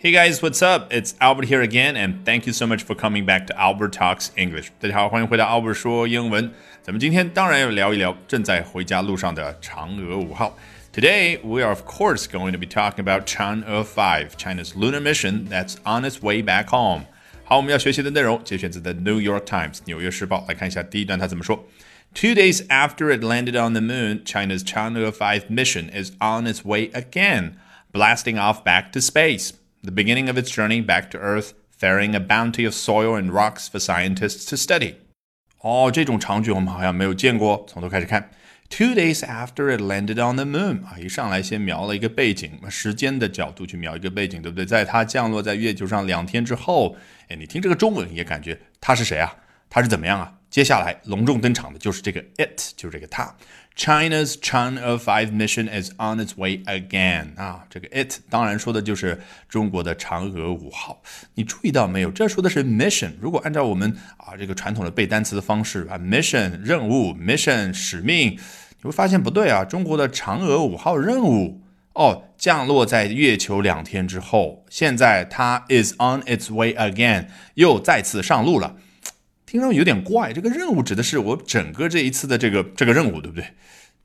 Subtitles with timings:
[0.00, 0.92] Hey guys, what's up?
[0.92, 4.28] It's Albert here again, and thank you so much for coming back to Albert Talks
[4.36, 4.68] English.
[4.78, 6.52] 大家好，欢迎回到 Albert 说英文。
[6.80, 10.56] 咱们今天当然要聊一聊正在回家路上的嫦娥五号。
[10.92, 15.76] Today, we are of course going to be talking about Chang'e 5, China's lunar mission that's
[15.84, 17.06] on its way back home.
[17.42, 20.44] 好，我们要学习的内容节选自《The New York Times》纽约时报。
[20.46, 21.66] 来看一下第一段，它怎么说：
[22.14, 26.90] Two days after it landed on the moon, China's Chang'e 5 mission is on its way
[26.92, 27.54] again,
[27.92, 29.50] blasting off back to space
[29.83, 33.67] The beginning of its journey back to Earth, ferrying a bounty of soil and rocks
[33.67, 34.95] for scientists to study.
[35.61, 37.65] 哦，这种场景我们好像没有见过。
[37.67, 38.29] 从头开始看。
[38.69, 44.65] Two days after it landed on the moon，啊，一上来先描了一个背景，时间的角度去描一个背景，对不对？
[44.65, 46.95] 在它降落在月球上两天之后，
[47.27, 49.35] 哎，你听这个中文也感觉他是谁啊？
[49.71, 50.33] 他是怎么样啊？
[50.49, 53.33] 接下来隆重登场的就是这个 it，就是这个它。
[53.73, 61.01] China's Chang'e 5 mission is on its way again 啊，这个 it 当然说的就是中国的嫦娥五号。
[61.35, 62.11] 你注意到没有？
[62.11, 63.13] 这说的是 mission。
[63.21, 69.63] 如果按照我们啊这个传统的背单词的方式啊，mission 任务，mission 使命，你会发现不对啊。
[69.63, 71.61] 中国的嫦娥五号任务
[71.93, 78.75] 哦，降落在月球两天之后，现在它 is on its way again，又再次上路了。
[79.51, 83.47] 听上去有点怪，这个任务指的是我整个这一次的这个这个任务，对不对？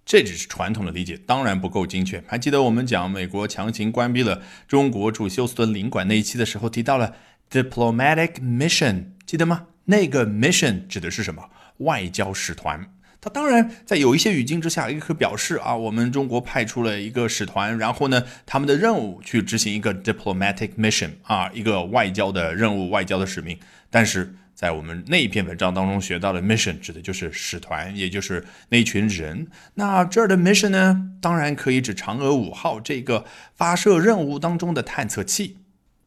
[0.04, 2.20] 这只是传统的理解，当然不够精确。
[2.26, 7.14] 还记得我们讲美国强行关闭了中国驻休斯顿领馆那一期的时候，提到了
[7.48, 9.66] diplomatic mission，记得吗？
[9.84, 11.48] 那个 mission 指的是什么？
[11.76, 12.84] 外交使团。
[13.20, 23.56] 它当然在有一些语境之下，也可以表示啊，我们中国派出了一个使团，然后呢，他们的任务去执行一个 diplomatic mission 啊，一个外交的任务、外交的使命，
[23.88, 24.34] 但是。
[24.56, 29.46] 在我们那一篇文章当中学到的 mission 指的就是使团，也就是那群人。
[29.74, 35.58] 那这儿的 mission 呢，当然可以指嫦娥五号这个发射任务当中的探测器。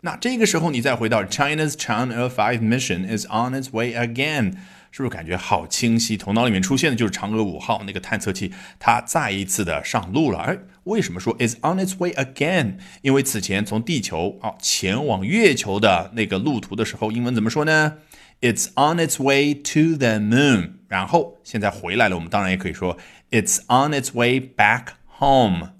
[0.01, 4.53] 那这个时候你再回到 China's Chang'e 5 mission is on its way again，
[4.89, 6.17] 是不是感觉好清晰？
[6.17, 10.39] 头脑里面出现的就是嫦娥五号那个探测器，它再一次的上路了。
[10.39, 12.77] 哎，为什么说 is on its way again？
[13.03, 17.97] 因为此前从地球啊前往月球的那个路途的时候，英文怎么说呢
[18.41, 20.71] ？It's on its way to the moon。
[20.87, 22.97] 然后现在回来了，我们当然也可以说
[23.31, 24.87] It's on its way back
[25.19, 25.73] home。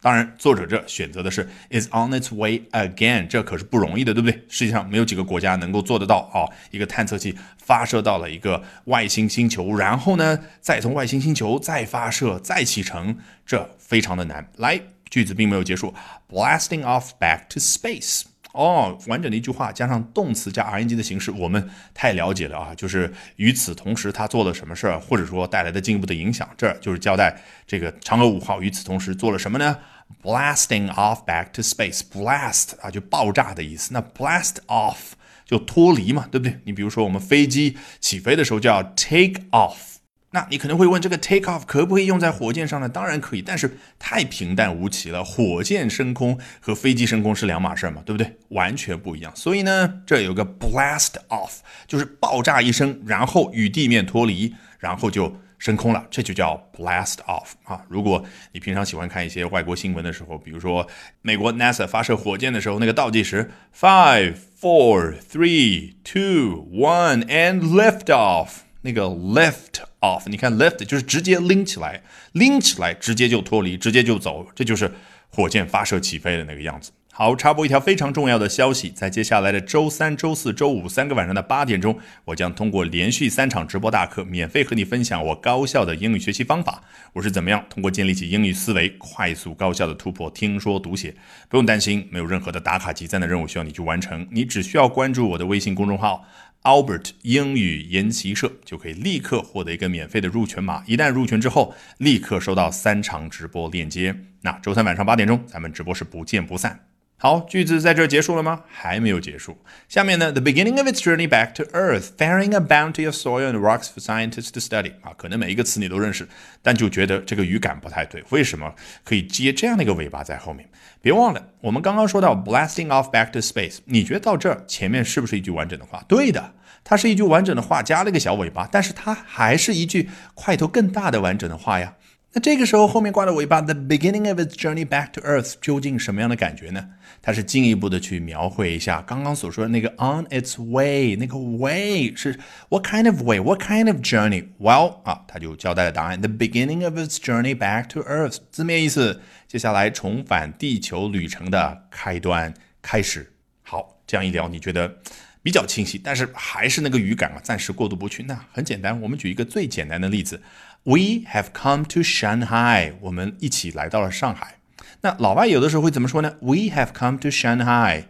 [0.00, 4.42] 当然，作者这选择的是，It's on its way again，这可是不容易的，对不对？
[4.48, 6.42] 世界上没有几个国家能够做得到啊！
[6.72, 14.50] 一个探测器发射到了一个外星星球，然后呢，再从外星星球再发射、再启程，这非常的难。
[14.56, 15.94] 来，句子并没有结束
[16.28, 18.22] ，blasting off back to space。
[18.52, 22.74] 哦，完整的一句话加上动词加 ing 的形式，我们太了解了啊！
[22.74, 27.34] 就是与此同时，他做了什么事儿，或者说带来的进一步的影响，这就是交代
[27.66, 29.78] 这个嫦娥五号与此同时做了什么呢
[30.22, 33.94] ？Blasting off back to space，blast 啊，就爆炸的意思。
[33.94, 35.12] 那 blast off
[35.46, 36.60] 就脱离嘛，对不对？
[36.64, 39.92] 你比如说我们飞机起飞的时候叫 take off。
[40.34, 42.88] 那你可能会问，这个 take off 可不可以用在火箭上呢？
[42.88, 45.22] 当然可以，但是太平淡无奇了。
[45.22, 48.34] 火箭升空和飞机升空是两码事嘛，对不对？
[48.48, 49.30] 完全不一样。
[49.36, 57.82] 所以呢，这有个 blast off，就是爆炸一声，然后与地面脱离，然后就升空了，这就叫 blast off 啊。
[57.90, 60.86] 如果你平常喜欢看一些外国新闻的时候，比如说
[61.20, 69.80] 美国 NASA 发射火箭的时候，那个倒计时 five, four, three, two, one, and lift off，那个 lift。
[70.02, 74.90] off，你看 lift 就是直接拎起来，拎起来直接就脱离，直接就走，这就是
[75.30, 76.90] 火箭发射起飞的那个样子。
[77.12, 86.82] 好，插播一条非常重要的消息，在接下来的周三、周四周五三个晚上的八点钟，我将通过连续三场直播大课，免费和你分享我高效的英语学习方法。
[87.12, 91.14] 我是怎么样通过建立起英语思维，快速高效的突破听说读写？
[91.48, 96.24] 不用担心，没有任何的打卡集赞的任务需要你去完成，你只需要关注我的微信公众号。
[96.62, 104.14] Albert 英语研习社就可以立刻获得一个免费的入群码，一旦入群之后，立刻收到三场直播链接。
[104.42, 106.91] 那周三晚上八点钟，咱们直播室不见不散。
[107.22, 108.64] 好，句子在这结束了吗？
[108.66, 109.56] 还没有结束。
[109.88, 114.00] 下面呢，the beginning of its journey back to Earth, faring a bounty of soil and rocks for
[114.00, 114.94] scientists to study。
[115.02, 116.26] 啊，可能每一个词你都认识，
[116.62, 118.24] 但就觉得这个语感不太对。
[118.30, 118.74] 为什么
[119.04, 120.68] 可以接这样的一个尾巴在后面？
[121.00, 123.78] 别忘了，我们刚刚说到 blasting off back to space。
[123.84, 126.04] 你觉得到这儿前面是不是一句完整的话？
[126.08, 131.94] 对的，它是一句完整的话，加了一个小尾巴，但是它还是一句块头更大的完整的话呀。
[132.34, 136.88] 那这个时候后面挂的尾巴，the beginning of its journey back to Earth，究竟什么样的感觉呢？
[137.20, 142.40] 它是进一步的去描绘一下刚刚所说的那个 on its way，那个 way 是
[142.70, 153.34] what kind of way，what kind of journey？Well 啊，他就交代了答案，the beginning of its journey back to Earth，字面意思，接下来重返地球旅程的开端，开始。
[153.62, 154.96] 好这样一聊，你觉得
[155.42, 158.22] 比较清晰，但是还是那个语感啊，暂时过渡不去。
[158.22, 160.40] 那很简单，我们举一个最简单的例子
[160.84, 162.92] ：We have come to Shanghai。
[163.00, 164.56] 我们一起来到了上海。
[165.02, 168.04] 那老外有的时候会怎么说呢？We have come to Shanghai。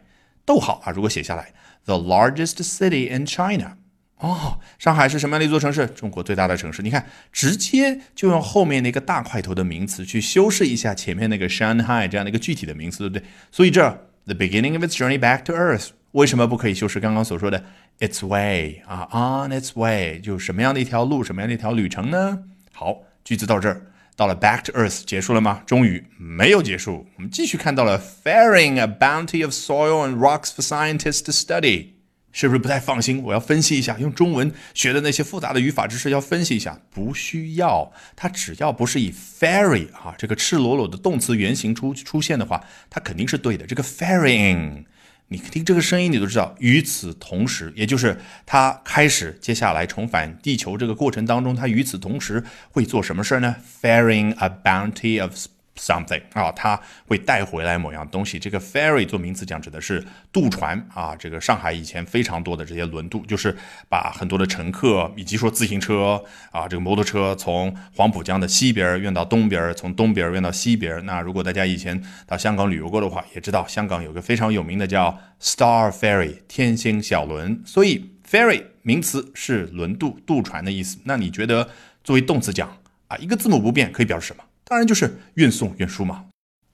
[0.45, 1.53] 逗号啊，如果写下来
[1.85, 3.77] ，the largest city in China。
[4.19, 5.87] 哦，上海是什么样的一座城市？
[5.87, 6.81] 中国最大的城市。
[6.83, 13.25] 你看，直接就用后面那个大块头的名词去修饰一下前面那个 Shanghai 这样的一个具体的名词，对不对？
[13.51, 13.83] 所以这
[14.27, 17.65] the beginning of its journey back to Earth 为什么不可以修饰刚刚所说的
[17.99, 22.45] its way 啊？On its way 就什么样的一条路，什么样的一条旅程呢？
[22.83, 23.81] 好，句子到这儿，
[24.17, 25.63] 到了 back to Earth 结束了吗？
[25.65, 31.91] 终于没有结束，我们继续看到了 ferrying a bounty of soil and rocks for scientists to study。
[32.33, 33.23] 是不是不太放心？
[33.23, 36.77] 我要分析一下，用中文学的那些复杂的语法知识要分析一下。
[36.91, 43.65] 不需要，它只要不是以 ferry 啊这个赤裸裸的动词原形出出现的话，它肯定是对的。
[43.65, 44.85] 这个 ferrying，
[45.33, 46.55] 你听这个声音你都知道。
[46.59, 55.35] 与此同时，也就是他开始接下来重返地球这个过程当中，他与此同时会做什么事儿呢？ferrying a bounty of
[55.77, 58.39] something 啊，它会带回来某样东西。
[58.39, 61.17] 这个 ferry 做名词讲指的是渡船啊。
[61.17, 63.57] 这个上海以前非常多的这些轮渡，就是
[63.89, 71.05] 把很多的乘客以及说自行车啊，这个摩托车从黄浦江的西边运到东边，从东边运到西边。
[71.07, 77.63] 那如果大家以前到香港旅游过的话，也知道香港有个非常有名的叫 Star Ferry 天星小轮。
[77.65, 80.99] 所以 ferry 名词是轮渡、渡船的意思。
[81.05, 81.69] 那你觉得
[82.05, 82.77] 作为动词讲
[83.09, 84.43] 啊，一个字母不变可以表示什么？
[84.65, 86.27] 当然就是运送运输嘛，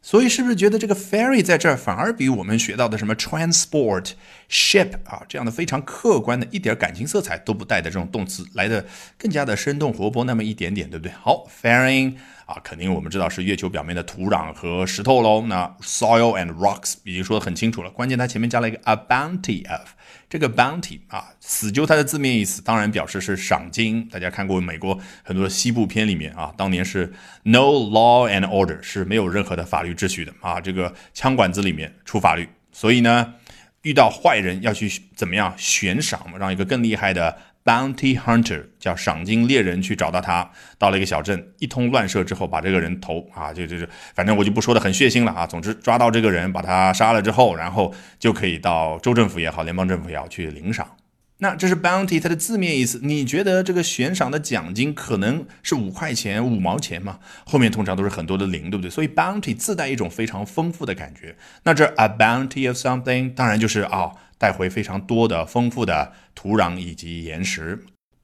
[0.03, 4.13] 所以是不是觉得这个 ferry 在这儿反而比我们学到的什么 transport
[4.49, 8.87] ship 啊这样的非常客观的一点感情色彩都不带的这种动词来的
[9.19, 11.13] 更加的生动活泼那么一点点，对不对？
[11.13, 15.47] 好，ferrying 啊，肯定我们知道是月球表面的土壤和石头喽。
[15.49, 19.89] 那 soil and rocks 已经说的很清楚了，关键它前面加了一个 a bounty of。
[20.29, 24.09] 这个 bounty 啊，死揪它的字面意思，当然表示是赏金。
[24.09, 27.13] 大家看过美国很多西部片里面啊，当年是
[27.45, 32.49] no law and order，是没有任何的法律秩序的啊，这个枪管子里面出法律。
[32.73, 33.35] 所以呢，
[33.83, 37.37] 遇到坏人要去怎么样悬赏，让一个更厉害的。
[37.69, 45.47] Bounty hunter 叫赏金猎人去找到他，到了一个小镇，一通乱射之后，把这个人头啊，就就就，反正我就不说的很血腥了啊。
[45.47, 50.97] 总之抓到这个人，把他杀了之后，然后就可以到州政府也好，联邦政府也好去领赏。
[51.41, 53.01] 那这是 bounty 它的字面意思。
[53.03, 57.19] 你觉得这个悬赏的奖金可能是五块钱、五毛钱吗？
[57.45, 58.91] 后面通常都是很多的零，对不对？
[58.91, 61.37] 所以 bounty 自带一种非常丰富的感觉。
[61.65, 64.13] 那这 a bounty of something 当然就是啊。
[64.39, 67.79] 带回非常多的丰富的土壤以及岩石，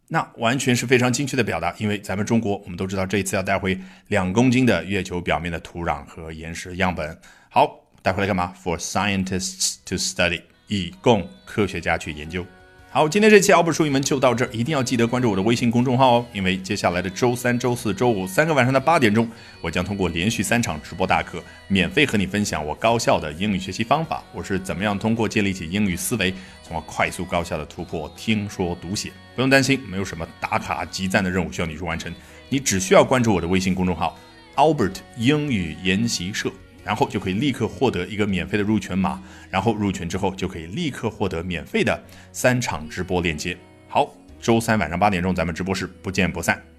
[0.08, 1.74] 那完全是非常精确的表达。
[1.78, 3.78] 因为咱们中国，我们都知道这一次要带回
[4.08, 7.18] 两公斤的月球表面的土壤和岩石样本。
[7.50, 12.46] 好，带回来干嘛？For scientists to study，以供科学家去研究。
[12.94, 19.28] 好，今天这期奥布书语们就到这儿，一定要记得关注我的微信公众号哦，因为接下来的周三、周四周五三个晚上的八点钟，
[19.60, 24.22] 我将通过连续三场直播大课，免费和你分享我高效的英语学习方法。
[24.32, 26.32] 我是怎么样通过建立起英语思维，
[26.62, 29.10] 从而快速高效的突破听说读写。
[29.34, 32.14] 不用担心，没有什么打卡集赞的任务需要你去完成，
[32.48, 34.16] 你只需要关注我的微信公众号
[34.54, 36.48] Albert 英语研习社。
[36.84, 42.00] 然后就可以立刻获得一个免费的入群码，然后入群之后就可以立刻获得免费的
[42.32, 43.56] 三场直播链接。
[43.88, 46.73] 好，周三晚上八点钟咱们直播室不见不散。